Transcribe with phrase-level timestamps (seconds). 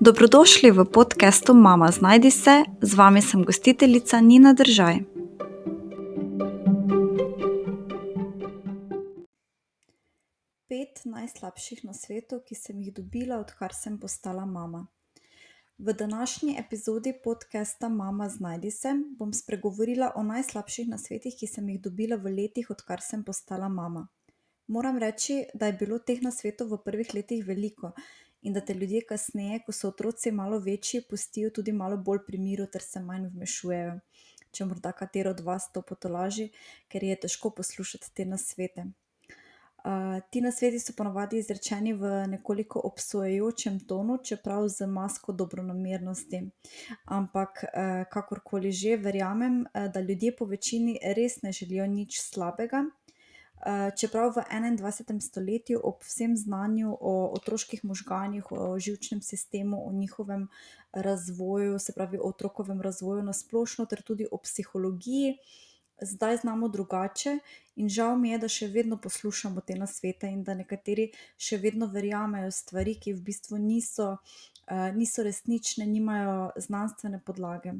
[0.00, 4.94] Dobrodošli v podkastu Mama Znajdi se, z vami sem gostiteljica Nina Držaj.
[10.68, 14.86] Pet najslabših na svetu, ki sem jih dobila, odkar sem postala mama.
[15.78, 21.82] V današnji epizodi podcasta Mama Znajdi se bom spregovorila o najslabših nasvetih, ki sem jih
[21.82, 24.06] dobila v letih, odkar sem postala mama.
[24.66, 27.92] Moram reči, da je bilo teh nasvetov v prvih letih veliko
[28.42, 32.38] in da te ljudje kasneje, ko so otroci malo večji, pustijo tudi malo bolj pri
[32.38, 33.98] miru ter se manj vmešujejo.
[34.52, 36.48] Če morda katero od vas to potolaži,
[36.88, 38.86] ker je težko poslušati te nasvete.
[39.78, 46.40] Uh, ti nasveti so ponovadi izrečeni v nekoliko obsojajočem tonu, čeprav z masko dobronamernosti.
[47.04, 52.82] Ampak, uh, kakorkoli že, verjamem, uh, da ljudje po večini res ne želijo nič slabega,
[53.96, 55.20] čeprav v 21.
[55.20, 60.48] stoletju, ob vsem znanju o otroških možganih, o živčnem sistemu, o njihovem
[60.92, 65.38] razvoju, se pravi o otrokovem razvoju na splošno, ter tudi o psihologiji,
[66.00, 67.38] zdaj znamo drugače.
[67.76, 71.86] In žal mi je, da še vedno poslušamo te nasvete in da nekateri še vedno
[71.86, 77.76] verjamejo stvari, ki v bistvu niso, uh, niso resnične, nimajo znanstvene podlage.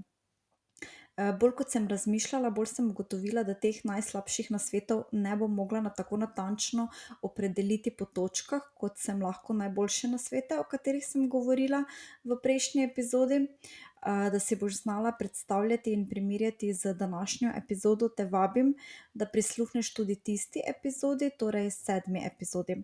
[1.19, 5.81] Eh, bolj kot sem razmišljala, bolj sem ugotovila, da teh najslabših nasvetov ne bom mogla
[5.83, 6.85] na tako natančno
[7.27, 11.83] opredeliti po točkah, kot sem lahko najboljše nasvete, o katerih sem govorila
[12.23, 13.41] v prejšnji epizodi.
[13.43, 18.77] Eh, da si boš znala predstavljati in primerjati z današnjo epizodo, te vabim,
[19.15, 22.83] da prisluhneš tudi tisti epizodi, torej sedmi epizodi.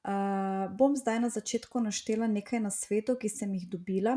[0.00, 4.14] Uh, bom zdaj na začetku naštela nekaj nasvetov, ki sem jih dobila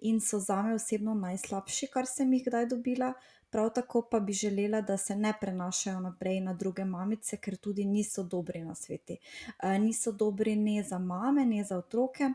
[0.00, 3.12] in so za me osebno najslabši, kar sem jih kdaj dobila.
[3.52, 7.84] Prav tako pa bi želela, da se ne prenašajo naprej na druge mamice, ker tudi
[7.84, 9.18] niso dobri na sveti.
[9.62, 12.30] Uh, niso dobri ne za mame, ne za otroke.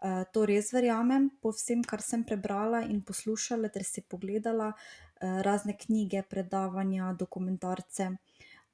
[0.00, 5.40] Uh, to res verjamem, po vsem, kar sem prebrala in poslušala, ter si pogledala uh,
[5.44, 8.08] razne knjige, predavanja, dokumentarce.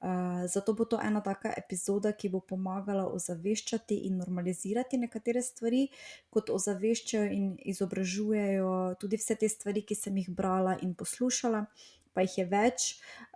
[0.05, 5.87] Eh, zato bo to ena taka epizoda, ki bo pomagala ozaveščati in normalizirati nekatere stvari,
[6.29, 11.65] kot ozaveščajo in izobražujejo tudi vse te stvari, ki sem jih brala in poslušala.
[12.13, 12.83] Pa jih je več,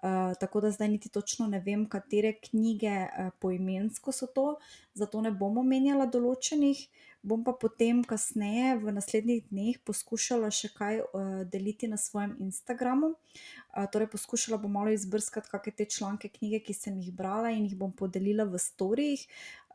[0.06, 4.46] uh, tako da zdaj niti točno ne vem, katere knjige uh, poimensko so to,
[4.94, 6.86] zato ne bom omenjala določenih,
[7.24, 13.14] bom pa potem, kasneje, v naslednjih dneh, poskušala še kaj uh, deliti na svojem Instagramu.
[13.14, 17.68] Uh, torej, poskušala bom malo izbrskati kakšne te članke, knjige, ki sem jih brala in
[17.68, 19.26] jih bom podelila v storijih,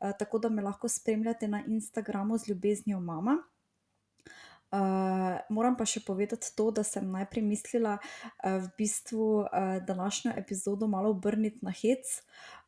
[0.00, 3.38] uh, tako da me lahko spremljate na Instagramu z ljubeznijo mama.
[4.75, 10.33] Uh, moram pa še povedati to, da sem najprej mislila uh, v bistvu uh, današnjo
[10.34, 12.19] epizodo malo obrniti na hec.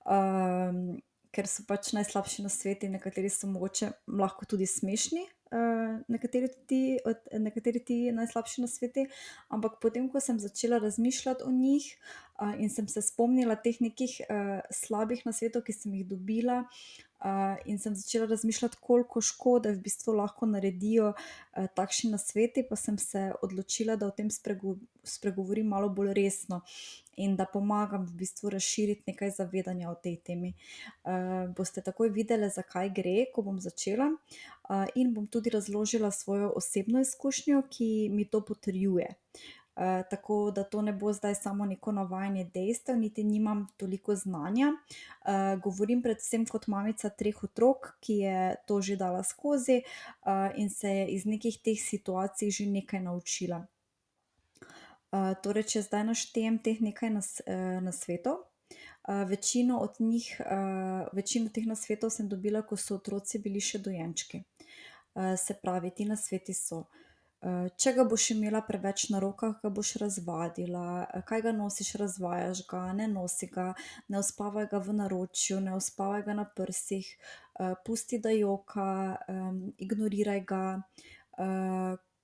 [0.06, 1.00] Uh,
[1.36, 3.92] ker so pač najslabši na svetu, nekateri so mogoče
[4.48, 5.26] tudi smešni,
[5.56, 6.99] uh, nekateri, ti,
[7.84, 9.06] ti najslabši na svetu.
[9.49, 11.89] Ampak potem, ko sem začela razmišljati o njih
[12.41, 16.65] uh, in sem se spomnila teh nekih uh, slabih na svetu, ki sem jih dobila,
[17.25, 22.77] uh, in sem začela razmišljati, koliko škode v bistvu lahko naredijo uh, takšni nasveti, pa
[22.77, 26.61] sem se odločila, da o tem sprego spregovorim malo bolj resno
[27.16, 30.53] in da pomagam v bistvu razširiti nekaj zavedanja o tej temi.
[31.05, 34.56] Uh, boste takoj videli, zakaj gre, ko bom začela, uh,
[34.94, 39.15] in bom tudi razložila svojo osebno izkušnjo, ki mi to potrjuje.
[40.10, 44.72] Tako da to ne bo zdaj samo neko navajanje dejstev, niti nimam toliko znanja.
[45.62, 49.82] Govorim predvsem kot mamica treh otrok, ki je to že dala skozi
[50.56, 53.66] in se je iz nekih teh situacij že nekaj naučila.
[55.43, 57.37] Torej, če zdaj naštejem teh nekaj nas,
[59.06, 64.43] večino od njih, uh, večino teh nasvetov sem dobila, ko so otroci bili še dojenčki.
[65.15, 66.84] Uh, se pravi, ti nasveti so.
[67.47, 71.93] Eh, če ga boš imela preveč na rokah, ga boš razvadila, eh, kaj ga nosiš,
[72.00, 73.66] razvajaš ga, ne nosi ga,
[74.09, 77.06] ne uspavaj ga v naročju, ne uspavaj ga na prsih,
[77.60, 79.16] eh, pusti da joka,
[79.78, 80.65] ignoriraj ga.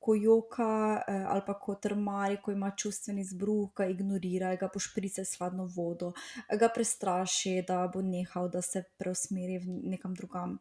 [0.02, 0.66] Ko joka
[1.06, 6.10] ali pa ko trmari, ko ima čustveni zbruh, ga ignoriraj, ga pošpricaj s hladno vodo,
[6.58, 10.58] ga prestraši, da bo nehal, da se preusmeri v nekam drugam.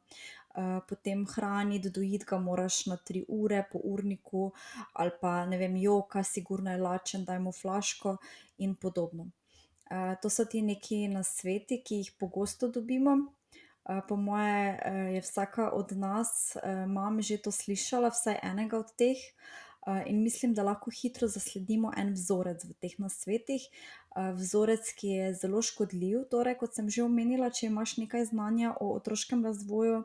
[0.51, 4.51] Eh, potem hraniti, dojiti ga moraš na tri ure po urniku,
[4.93, 8.17] ali pa ne vem, joka, sigurno je lačen, daj mu flaško
[8.57, 9.31] in podobno.
[9.91, 13.15] Uh, to so ti neki nasveti, ki jih pogosto dobimo.
[13.81, 18.77] Uh, po moje uh, je vsaka od nas, uh, mam že to slišala, vsaj enega
[18.77, 19.17] od teh.
[20.05, 23.63] in mislim, da lahko hitro zasledimo en vzorec v teh nasvetih.
[24.13, 28.91] Vzorec, ki je zelo škodljiv, torej, kot sem že omenila, če imaš nekaj znanja o
[28.93, 30.03] otroškem razvoju,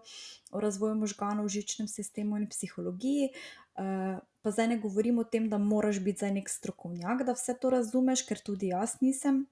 [0.53, 3.35] o razvoju možganov, živčnem sistemu in psihologiji.
[3.77, 7.71] Pa zdaj ne govorim o tem, da moraš biti zdaj neki strokovnjak, da vse to
[7.77, 9.45] razumeš, ker tudi jaz nisem.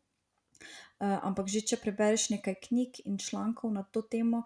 [1.04, 4.44] Ampak že če prebereš nekaj knjig in člankov na to temo,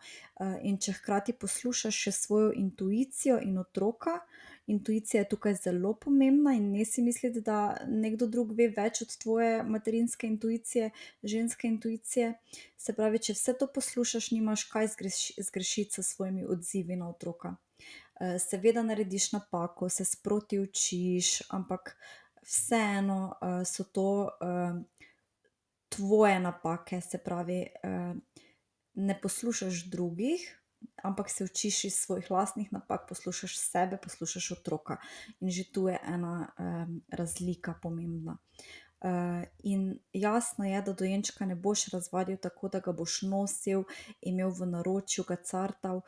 [0.65, 4.17] in če hkrati poslušaš še svojo intuicijo in otroka,
[4.67, 9.15] intuicija je tukaj zelo pomembna in ne si misliti, da nekdo drug ve več od
[9.23, 10.91] tvoje materinske intuicije,
[11.23, 12.35] ženske intuicije.
[12.77, 14.91] Se pravi, če vse to poslušaš, nimaš kaj
[15.39, 17.55] zgrešiti s svojimi odzivi na otroka.
[18.43, 21.95] Seveda narediš napako, se sproti učiš, ampak
[22.43, 24.11] vseeno, so to,
[25.89, 27.67] tvoje napake, se pravi,
[28.95, 30.55] ne poslušaš drugih,
[31.03, 34.97] ampak se učiš iz svojih lastnih napak, poslušaš sebe, poslušaš otroka.
[35.41, 36.53] In že tu je ena,
[37.09, 38.39] razlika pomembna.
[39.63, 43.85] In jasno je, da dojenčka ne boš razvadil tako, da ga boš nosil,
[44.21, 46.01] imel v naročju, ga cartal.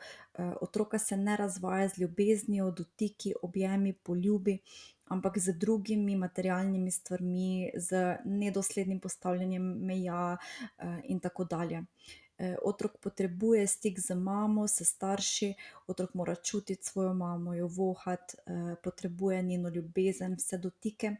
[0.61, 4.59] Otroka se ne razvaja z ljubeznijo, dotiki, objemi, poljubi,
[5.11, 10.37] ampak z drugimi materialnimi stvarmi, z nedoslednim postavljanjem meja,
[11.03, 11.83] in tako dalje.
[12.65, 15.53] Otrok potrebuje stik z mamo, s starši,
[15.87, 18.37] otrok mora čutiti svojo mamo, jo vohati,
[18.83, 21.15] potrebuje njeno ljubezen, vse dotike.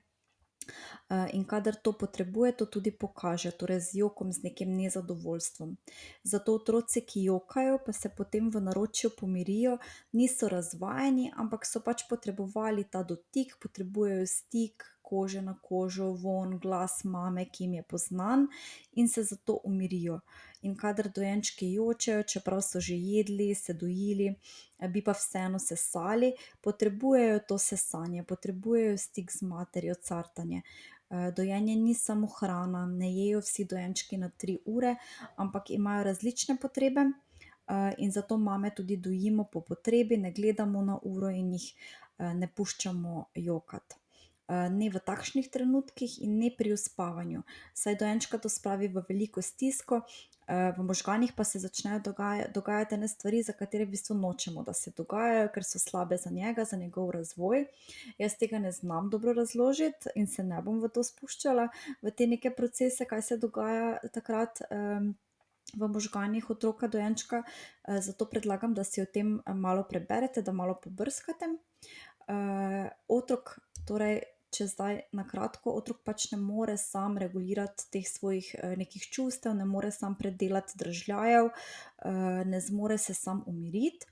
[1.34, 5.75] In kadar to potrebuje, to tudi pokaže, torej z jokom, z nekim nezadovoljstvom.
[6.24, 9.78] Zato otroci, ki jokajo, pa se potem v naročju pomirijo,
[10.13, 17.02] niso razvajeni, ampak so pač potrebovali ta dotik, potrebujejo stik, kože na kožo, vonj, glas
[17.04, 18.48] mame, ki jim je poznan,
[18.96, 20.22] in se zato umirijo.
[20.62, 24.30] In kadar dojenčki jočejo, čeprav so že jedli, se dojili,
[24.94, 26.31] bi pa vseeno sesali,
[26.62, 30.62] potrebujejo to sesanje, potrebujejo stik z materjo, cartanje.
[31.36, 34.96] Dojenje ni samo hrana, ne jejo vsi dojenčki na tri ure,
[35.36, 37.10] ampak imajo različne potrebe,
[37.98, 41.68] in zato mame tudi dojimo po potrebi, ne gledamo na uro in jih,
[42.19, 44.00] ne puščamo jokati.
[44.51, 50.01] Ne v takšnih trenutkih in ne pri uspavanju, saj dojenčka to spravi v veliko stisko,
[50.51, 52.01] v možganih pa se začnejo
[52.51, 56.30] dogajati ene stvari, za katere v bistvu nočemo, da se dogajajo, ker so slabe za
[56.33, 57.63] njega, za njegov razvoj.
[58.19, 61.69] Jaz tega ne znam dobro razložiti in se ne bom v to spuščala,
[62.01, 64.59] v te neke procese, kaj se dogaja takrat,
[65.71, 67.44] v možganih otroka, dojenčka.
[67.88, 71.53] Zato predlagam, da si o tem malo preberete, da malo pobrskate.
[73.07, 73.56] Otrok
[73.88, 74.21] torej,
[74.51, 79.65] če zdaj na kratko, otrok pač ne more sam regulirati teh svojih, nekih čustev, ne
[79.65, 81.50] more sam predelati dražljajev,
[82.45, 84.07] ne zmore se sam umiriti.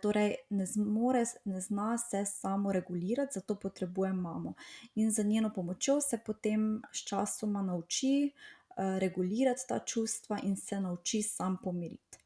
[0.00, 4.54] Torej ne zmore, ne zna se samoregulirati, zato potrebuje mamo.
[4.94, 8.30] In z njeno pomočjo se potem sčasoma nauči,
[8.76, 12.18] regulirati ta čustva in se nauči sam pomiriti.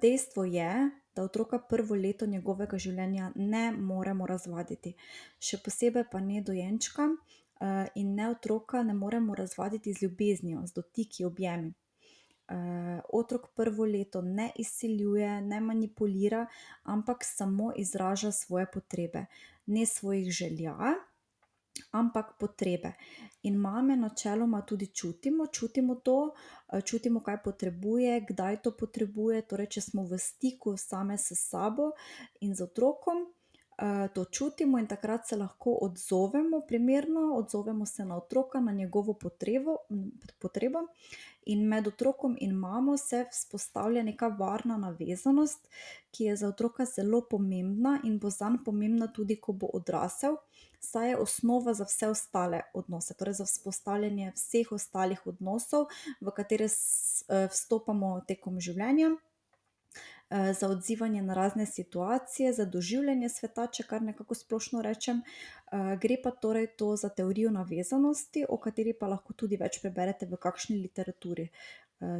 [0.00, 4.94] Dejstvo je, da otroka prvo leto njegovega življenja ne moremo razvaditi.
[5.38, 7.08] Še posebej pa ne dojenčka,
[7.94, 11.72] in ne otroka ne moremo razvaditi z ljubeznijo, z dotiki, objemi.
[13.12, 16.46] Otrok prvo leto ne izsiljuje, ne manipulira,
[16.82, 19.26] ampak samo izraža svoje potrebe.
[19.66, 20.76] Ne svojih želja,
[21.90, 22.94] ampak potrebe.
[23.42, 26.34] In mame načeloma tudi čutimo, čutimo to,
[26.84, 31.92] čutimo, kaj potrebuje, kdaj to potrebuje, torej če smo v stiku same s sabo
[32.40, 33.26] in z otrokom,
[34.14, 39.76] to čutimo in takrat se lahko odzovemo primerno, odzovemo se na otroka, na njegovo potrebo,
[40.38, 40.78] potrebo.
[41.46, 45.68] In med otrokom in mamo se vzpostavlja neka varna navezanost,
[46.10, 50.36] ki je za otroka zelo pomembna in bo zanj pomembna tudi, ko bo odrasel,
[50.80, 55.86] saj je osnova za vse ostale odnose, torej za vzpostavljanje vseh ostalih odnosov,
[56.20, 56.68] v katere
[57.50, 59.14] vstopamo tekom življenja.
[60.30, 65.20] Za odzivanje na razne situacije, za doživljanje sveta, če kar nekako splošno rečem.
[66.00, 70.40] Gre pa torej to za teorijo navezanosti, o kateri pa lahko tudi več preberete v
[70.40, 71.50] kakšni literaturi,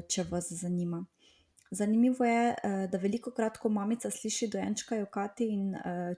[0.08, 1.04] če vas zanima.
[1.75, 2.54] Zanimivo je,
[2.92, 5.73] da velikokrat, ko mamica sliši dojenčka jokati in,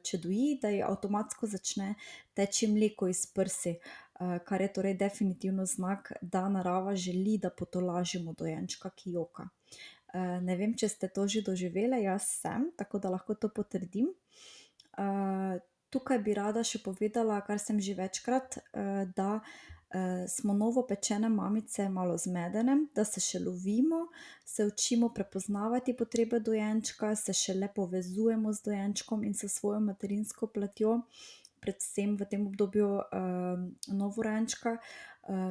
[0.05, 1.95] če doji, da ji avtomatsko začne
[2.37, 3.77] teči mleko iz prsi,
[4.19, 9.49] kar je torej definitivno znak, da narava želi, da potolažimo dojenčka, ki joka.
[10.43, 14.13] Ne vem, če ste to že doživele, jaz sem, tako da lahko to potrdim.
[15.93, 18.59] Tukaj bi rada še povedala, kar sem že večkrat,
[19.17, 19.41] da,
[20.29, 24.09] smo novopečene mamice malo zmedene, da se še lovimo,
[24.45, 31.03] se učimo prepoznavati potrebe dojenčka, se šele povezujemo z dojenčkom in s svojo materinsko platjo.
[31.61, 32.89] predvsem v tem obdobju
[33.89, 34.77] novorojenčka,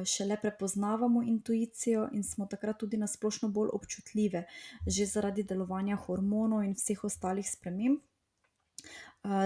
[0.04, 4.44] šele prepoznavamo intuicijo in smo takrat tudi na splošno bolj občutljive,
[4.86, 8.00] že zaradi delovanja hormonov in vseh ostalih sprememb.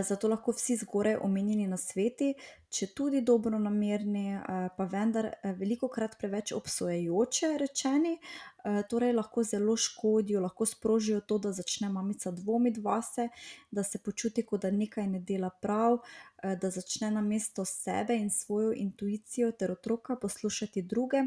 [0.09, 2.35] Zato lahko vsi zgoraj omenjeni nasveti,
[2.69, 4.39] četudi dobronamerni,
[4.77, 8.19] pa vendar, velikokrat preveč obsojajoče rečeni,
[8.91, 13.29] torej lahko zelo škodijo, lahko sprožijo to, da začne mamica dvomiti vase,
[13.71, 15.99] da se počuti, kot da nekaj ne dela prav,
[16.43, 21.25] da začne namesto sebe in svojo intuicijo ter otroka poslušati druge,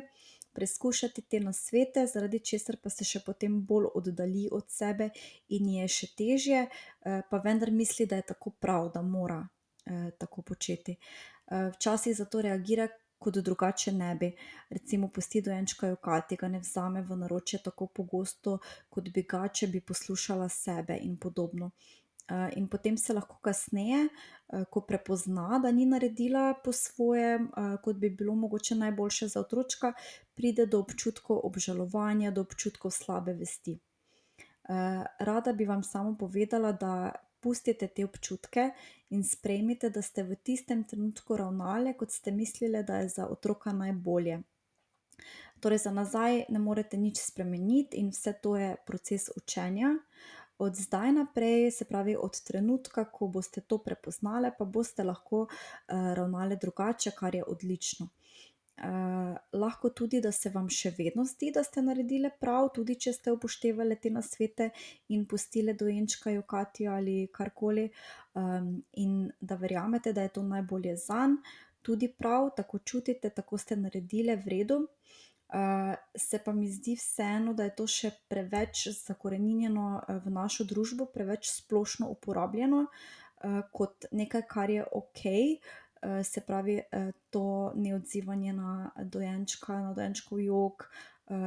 [0.53, 5.09] preizkušati te nasvete, zaradi česar pa se še potem bolj oddalji od sebe
[5.49, 6.65] in je še težje,
[7.03, 9.41] pa vendar misli, da je tako prav, da mora,
[10.17, 10.97] tako početi.
[11.49, 12.87] včasih zato reagira,
[13.23, 14.31] kot drugače ne bi.
[14.69, 18.57] Recimo pusti dojenčka jokati, ga ne vzame v naročje tako pogosto,
[18.89, 21.71] kot bi ga, če bi poslušala sebe in podobno.
[22.55, 24.07] In potem se lahko kasneje,
[24.69, 27.39] ko prepozna, da ni naredila po svoje,
[27.83, 29.93] kot bi bilo mogoče najboljše za otročka,
[30.35, 33.79] pride do občutkov obžalovanja, do občutkov slabe vesti.
[35.19, 38.69] rada bi vam samo povedala, da pustite te občutke
[39.09, 43.73] in sprejmite, da ste v tistem trenutku ravnale, kot ste mislile, da je za otroka
[43.73, 44.39] najbolje.
[45.59, 49.93] Torej za nazaj ne morete nič spremeniti in vse to je proces učenja.
[50.63, 55.45] Od zdaj naprej, se pravi od trenutka, ko boste to prepoznale, pa boste lahko,
[55.87, 58.09] ravnale drugače, kar je odlično.
[59.53, 63.33] lahko tudi, da se vam še vedno zdi, da ste naredile prav, tudi če ste
[63.35, 64.69] upoštevale te nasvete
[65.13, 67.85] in pustile dojenčka jokati ali karkoli,
[69.05, 71.37] in da verjamete, da je to najbolje zanj,
[71.81, 74.79] tudi prav, tako čutite, tako ste naredile, v redu.
[76.17, 79.85] Se pa mi zdi vseeno, da je to še preveč zakoreninjeno,
[80.25, 82.87] v našo družbo, preveč splošno uporabljeno,
[83.71, 85.57] kot nekaj, kar je okej,
[86.23, 86.79] se pravi,
[87.29, 90.87] to neodzivanje na dojenčka, na dojenčkov jok,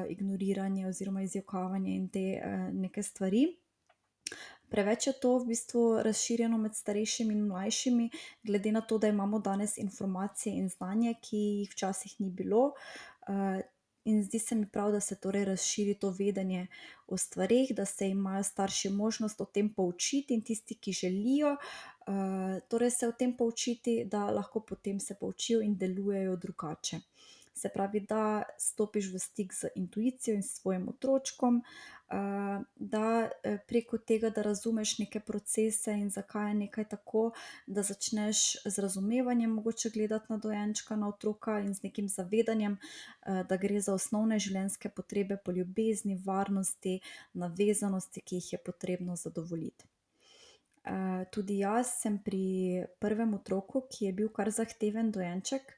[0.08, 2.26] ignoriranje oziroma izjokavanje in te,
[2.72, 3.48] neke stvari.
[4.70, 8.08] Preveč je to v bistvu razširjeno med starejšimi in mlajšimi,
[8.42, 12.72] glede na to, da imamo danes informacije in znanje, ki jih včasih ni bilo.
[14.06, 16.66] In zdi se mi prav, da se torej razširi to vedenje
[17.06, 21.56] o stvareh, da se imajo starši možnost o tem poučiti, in tisti, ki želijo,
[22.68, 27.00] torej se o tem poučiti, da lahko potem se poučijo in delujejo drugače.
[27.56, 31.62] Se pravi, da stopiš v stik z intuicijo in svojim otročkom,
[32.76, 33.30] da,
[33.68, 37.30] preko tega, da razumeš neke procese in zakaj je nekaj tako,
[37.66, 42.78] da začneš z razumevanjem mogoče gledati na dojenčka, na otroka in z nekim zavedanjem,
[43.48, 47.00] da gre za osnovne življenjske potrebe po ljubezni, varnosti,
[47.32, 49.84] navezanosti, ki jih je potrebno zadovoljiti.
[51.30, 55.72] tudi jaz sem pri prvem otroku, ki je bil kar zahteven dojenček,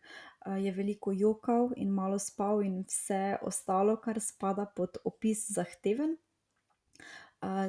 [0.46, 6.16] je veliko jokal in malo spal in vse ostalo, kar spada pod opis zahteven,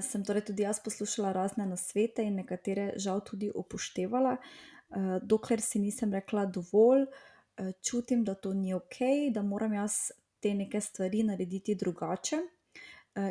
[0.02, 4.38] sem torej tudi jaz poslušala razne nasvete in nekatere žal tudi upoštevala.
[5.22, 7.06] dokler si nisem rekla: "Dovolj,
[7.82, 9.94] čutim, da to ni okej, da moram jaz
[10.40, 12.38] te neke stvari narediti drugače."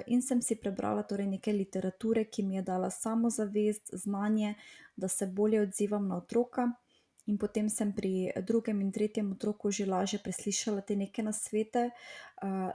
[0.07, 4.55] in sem si prebrala torej nekaj literature, ki mi je dala samozavest, znanje,
[4.97, 6.73] da se bolje odzivam na otroka.
[7.29, 11.91] In potem sem pri drugem in tretjem otroku že lažje preslišala te neke nasvete,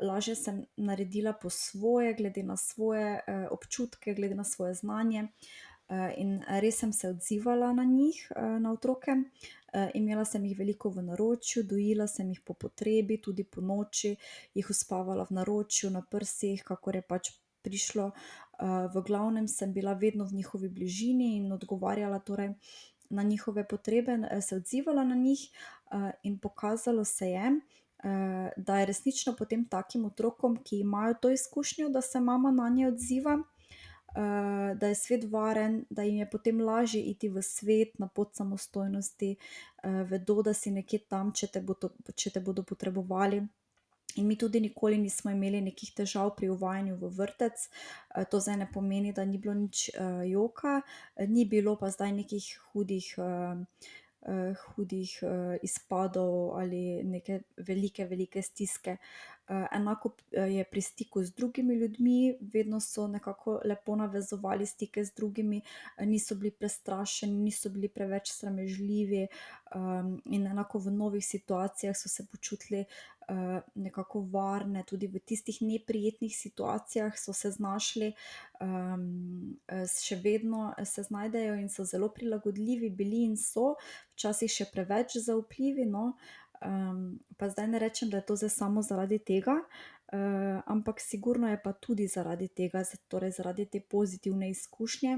[0.02, 3.20] lažje sem naredila po svoje, glede na svoje,
[3.50, 5.28] občutke, glede na svoje znanje,
[6.18, 9.12] in res sem se odzivala na njih, na otroke.
[9.94, 14.16] imela sem jih veliko v naročju, dojila sem jih po potrebi, tudi ponoči
[14.54, 17.32] jih uspavala v naročju, na prsih, kakor je pač
[17.64, 18.12] prišlo.
[18.94, 22.54] v glavnem sem bila vedno v njihovi bližini in odgovarjala torej
[23.14, 25.48] na njihove potrebe, se odzivala na njih,
[26.24, 27.52] in pokazalo se je,
[28.58, 33.38] da je resnično potem takim otrokom, ki imajo to izkušnjo, da se mama nanje odziva,
[34.76, 39.36] da je svet varen, da jim je potem lažje iti v svet, na pot samostojnosti,
[40.10, 41.66] vedo, da si nekje tam, če te
[42.16, 43.42] če te bodo potrebovali.
[44.16, 47.68] In mi tudi nikoli nismo imeli nekih težav pri uvajanju v vrtec.
[48.30, 49.90] to zdaj ne pomeni, da ni bilo nič,
[50.30, 50.82] joka,
[51.28, 53.16] ni bilo pa zdaj nekih hudih,
[54.76, 55.24] hudih,
[55.62, 58.98] izpadov ali neke velike, velike stiske.
[59.50, 65.62] Enako je pri stiku z drugimi ljudmi, vedno so nekako lepo navezovali stike z drugimi,
[66.00, 69.28] niso bili prestrašeni, niso bili preveč sramežljivi,
[70.26, 72.86] in enako v novih situacijah so se počutili,
[73.76, 78.14] nekako varne, tudi v tistih neprijetnih situacijah so se znašli,
[80.04, 83.76] še vedno se znajdejo in so zelo prilagodljivi bili in so,
[84.14, 86.14] včasih še preveč zaupljivi, no.
[87.38, 89.56] Pa zdaj ne rečem, da je to samo zaradi tega,
[90.66, 95.18] ampak sigurno je pa tudi zaradi tega, torej zaradi te pozitivne izkušnje,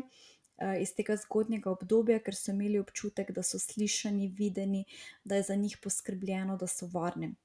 [0.81, 4.85] iz tega zgodnjega obdobja, ker so imeli občutek, da so slišani, videni,
[5.23, 7.35] da je za njih poskrbljeno, da so varni.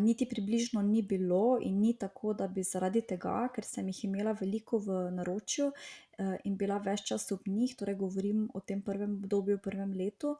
[0.00, 4.32] niti približno ni bilo in ni tako, da bi zaradi tega, ker sem jih imela
[4.40, 5.72] veliko v naročju,
[6.44, 10.36] in bila ves čas ob njih, torej govorim o tem prvem obdobju, prvem letu,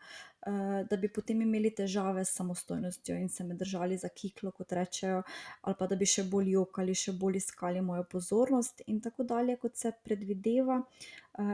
[0.91, 5.23] da bi potem imeli težave s samostojnostjo in se me držali za kiklo, kot rečejo,
[5.63, 9.57] ali pa da bi še bolj jokali, še bolj iskali mojo pozornost in tako dalje,
[9.57, 10.83] kot se predvideva,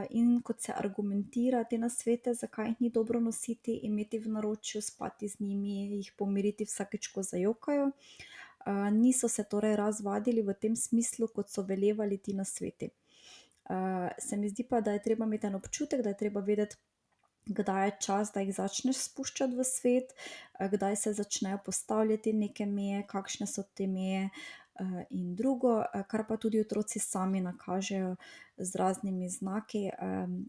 [0.09, 5.27] in kot se argumentira te nasvete, zakaj jih ni dobro nositi, imeti v naročju, spati
[5.27, 7.91] z njimi, jih pomiriti vsakič, ko zajokajo.
[8.91, 12.91] niso se torej res vadili v tem smislu, kot so velevali ti nasveti.
[14.19, 16.75] Se mi zdi pa, da je treba imeti en občutek, da je treba vedeti,
[17.45, 20.11] kdaj je čas, da jih začneš spuščati v svet,
[20.59, 24.29] kdaj se začnejo postavljati neke meje, kakšne so te meje,
[25.09, 28.15] in drugo, kar pa tudi otroci sami nakažejo
[28.57, 29.89] z raznimi znaki,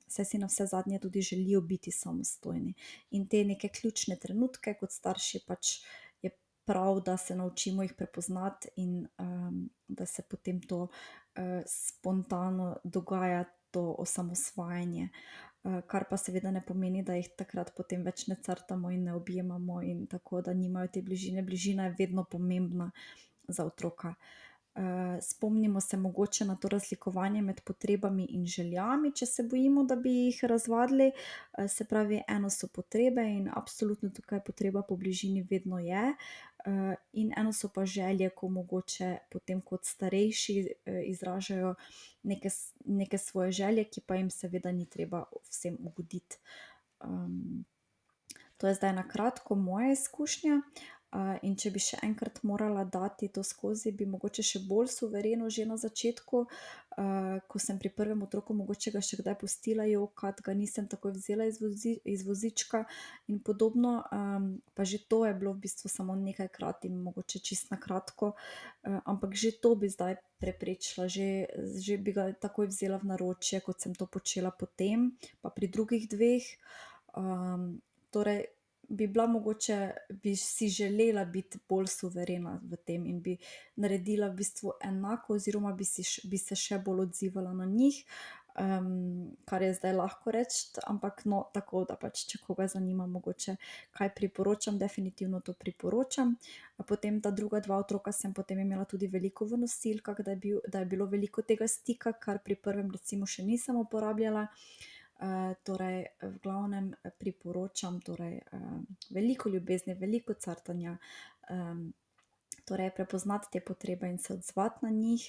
[0.08, 2.74] saj si navsezadnje tudi želijo biti samostojni.
[3.10, 5.72] In te neke ključne trenutke kot starši pač
[6.22, 6.30] je
[6.64, 9.06] prav, da se naučimo jih prepoznati in,
[9.88, 10.88] da se potem to,
[11.66, 15.08] spontano dogaja, to osamosvajanje.
[15.86, 19.80] kar pa seveda ne pomeni, da jih takrat potem več ne crtamo in ne objemamo
[19.86, 22.90] in tako, da nimajo te bližine, bližina je vedno pomembna
[23.48, 24.14] za otroka.
[25.20, 30.10] spomnimo se mogoče na to razlikovanje med potrebami in željami, če se bojimo, da bi
[30.10, 31.10] jih razvadili.
[31.68, 36.14] se pravi, eno so potrebe in absolutno tukaj potreba po bližini vedno je,
[37.12, 40.56] in eno so pa želje, ko mogoče potem kot starejši,
[41.06, 41.74] izražajo
[42.22, 42.50] neke
[42.84, 46.38] neke svoje želje, ki pa jim seveda ni treba vsem ugoditi.
[48.56, 50.60] to je zdaj na kratko moja izkušnja,
[51.44, 55.66] in če bi še enkrat morala dati to skozi, bi mogoče še bolj suvereno že
[55.68, 56.46] na začetku,
[57.48, 61.46] ko sem pri prvem otroku mogoče ga še kdaj pustila jokati, ga nisem takoj vzela
[61.48, 61.60] iz
[62.04, 62.84] iz vozička
[63.32, 64.02] in podobno,
[64.74, 68.34] pa že to je bilo v bistvu samo nekajkrat in mogoče čisto na kratko.
[68.82, 71.46] ampak že to bi zdaj preprečila, že,
[71.78, 76.08] že bi ga takoj vzela v naročje, kot sem to počela potem pa pri drugih
[76.08, 76.44] dveh.
[78.12, 78.40] torej
[78.88, 79.90] bi bila mogoče,
[80.22, 83.36] bi si želela biti bolj suverena v tem in bi
[83.76, 88.02] naredila v bistvu enako oziroma bi si bi se še bolj odzivala na njih,
[89.44, 93.56] kar je zdaj lahko reči, ampak no, tako da pač, če koga zanima mogoče,
[93.96, 96.36] kaj priporočam, definitivno to priporočam.
[96.86, 100.60] potem ta druga dva otroka sem potem imela tudi veliko v nosilkah, da je bil,
[100.68, 104.48] da je bilo veliko tega stika, kar pri prvem recimo še nisem uporabljala.
[105.62, 108.40] Torej v glavnem priporočam torej,
[109.10, 110.96] veliko ljubezni, veliko crtanja,
[112.64, 115.28] torej prepoznati te potrebe in se odzvati na njih.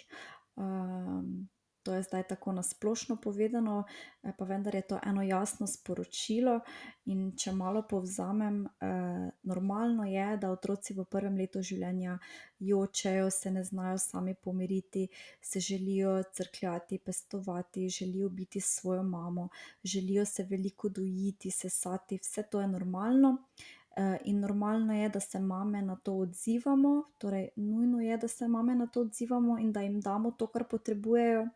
[1.84, 3.84] To je zdaj tako na splošno povedano,
[4.38, 6.60] pa vendar je to eno jasno sporočilo,
[7.06, 8.64] in če malo povzamem,
[9.44, 12.18] normalno je, da otroci v prvem letu življenja
[12.60, 15.08] jočejo, se ne znajo sami pomiriti,
[15.42, 19.50] se želijo crkljati, pestovati, želijo biti svojo mamo,
[19.84, 23.38] želijo se veliko dojiti, sesati, vse to je normalno.
[24.24, 28.76] In normalno je, da se mame na to odzivamo, torej nujno je, da se mame
[28.76, 31.48] na to odzivamo in da jim damo to, kar potrebujejo.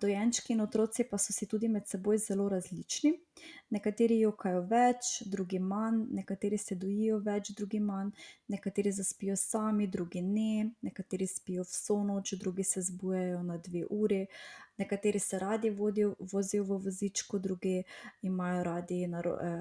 [0.00, 3.12] Dojenčki in otroci pa so si tudi med seboj zelo različni.
[3.74, 8.12] Nekateri jokajo več, drugi manj, nekateri se dojijo več, drugi manj,
[8.48, 14.20] nekateri zaspijo sami, drugi ne, nekateri spijo vso noč, drugi se zbujajo na dve uri,
[14.78, 17.82] nekateri se radi vodijo, vozijo v vozičku, drugi
[18.22, 19.04] imajo radi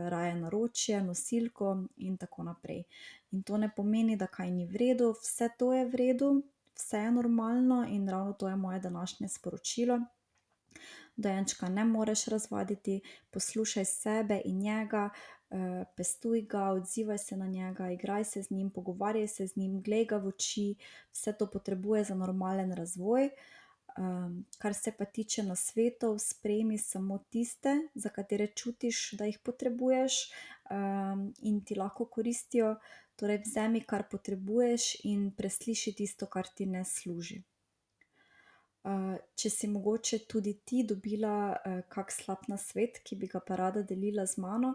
[0.10, 2.84] raje naročje, nosilko in tako naprej.
[3.32, 6.34] In to ne pomeni, da kaj ni v redu, vse to je v redu,
[6.76, 10.00] vse je normalno in ravno to je moje današnje sporočilo.
[11.16, 15.10] Dojenčka ne moreš razvaditi, poslušaj sebe in njega,
[15.98, 20.06] pestuj ga, odzivaj se na njega, igraj se z njim, pogovarjaj se z njim, glej
[20.06, 20.76] ga v oči,
[21.12, 23.30] vse to potrebuje za normalen razvoj.
[24.58, 30.32] kar se pa tiče nasvetov, sprejmi samo tiste, za katere čutiš, da jih potrebuješ,
[30.72, 32.76] in ti lahko koristijo,
[33.16, 37.44] Torej, vzemi, kar potrebuješ, in presliši tisto, kar ti ne služi.
[39.40, 41.36] če si mogoče tudi ti dobila,
[41.94, 44.74] kak slab nasvet, ki bi ga pa rada delila z mano,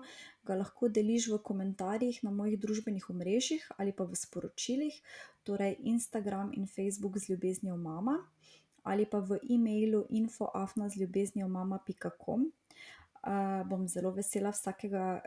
[0.48, 4.96] ga lahko deliš v komentarjih na mojih družbenih omrežjih ali pa v sporočilih,
[5.44, 8.16] torej Instagram in Facebook z ljubeznijo mama
[8.88, 12.48] ali pa v e-mailu info afna z ljubeznijo mama pika com.
[13.68, 15.22] Bom zelo vesela vsakega,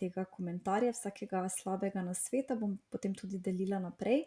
[0.00, 4.24] tega komentarja, vsakega slabega nasveta bom potem tudi delila naprej.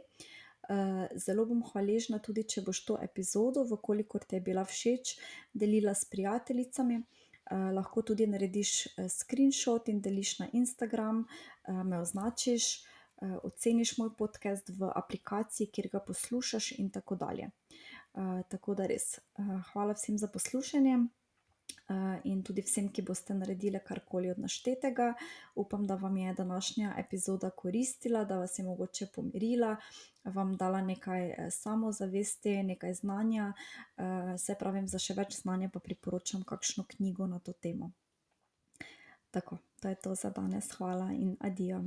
[1.16, 5.16] zelo bom hvaležna tudi, če boš to epizodo, v kolikor ti je bila všeč,
[5.54, 7.04] delila s prijateljicami.
[7.48, 8.72] lahko tudi narediš,
[9.08, 11.26] screenshot in deliš na Instagram,
[11.68, 12.84] me označiš,
[13.44, 17.50] oceniš moj podcast v aplikaciji, kjer ga poslušaš, in tako dalje.
[18.50, 19.20] tako da res,
[19.72, 20.98] hvala vsem za poslušanje,
[22.24, 25.14] in tudi vsem, ki boste naredile karkoli od naštetega.
[25.56, 29.76] Upam, da vam je današnja epizoda koristila, da vas je mogoče pomirila,
[30.24, 33.54] vam dala nekaj, samozavesti, nekaj znanja,
[34.38, 37.92] saj pravim, za še več znanja pa priporočam kakšno knjigo na to temo.
[39.32, 41.84] Tako, to je to za danes, hvala in adijo.